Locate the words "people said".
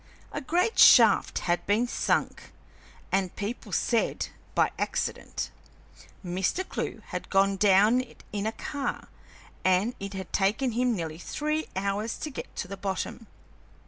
3.35-4.29